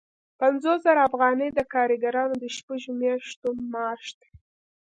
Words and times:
پنځوس 0.39 0.79
زره 0.85 1.01
افغانۍ 1.09 1.49
د 1.53 1.59
کارګرانو 1.73 2.35
د 2.39 2.45
شپږو 2.55 2.91
میاشتو 3.01 3.47
معاش 3.71 4.05
دی 4.19 4.29